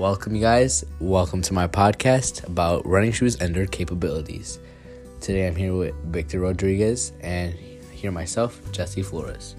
[0.00, 0.82] Welcome, you guys.
[0.98, 4.58] Welcome to my podcast about running shoes and their capabilities.
[5.20, 7.52] Today I'm here with Victor Rodriguez and
[7.92, 9.56] here myself, Jesse Flores.